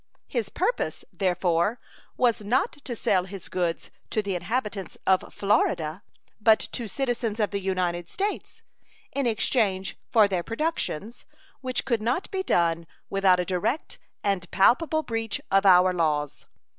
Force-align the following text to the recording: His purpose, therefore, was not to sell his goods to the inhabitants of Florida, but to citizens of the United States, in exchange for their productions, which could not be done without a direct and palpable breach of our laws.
His 0.27 0.49
purpose, 0.49 1.05
therefore, 1.13 1.79
was 2.17 2.41
not 2.43 2.71
to 2.71 2.95
sell 2.95 3.25
his 3.25 3.47
goods 3.49 3.91
to 4.09 4.23
the 4.23 4.33
inhabitants 4.33 4.97
of 5.05 5.31
Florida, 5.31 6.01
but 6.41 6.57
to 6.71 6.87
citizens 6.89 7.39
of 7.39 7.51
the 7.51 7.59
United 7.59 8.09
States, 8.09 8.63
in 9.11 9.27
exchange 9.27 9.99
for 10.09 10.27
their 10.27 10.41
productions, 10.41 11.27
which 11.61 11.85
could 11.85 12.01
not 12.01 12.31
be 12.31 12.41
done 12.41 12.87
without 13.11 13.39
a 13.39 13.45
direct 13.45 13.99
and 14.23 14.49
palpable 14.49 15.03
breach 15.03 15.39
of 15.51 15.67
our 15.67 15.93
laws. 15.93 16.47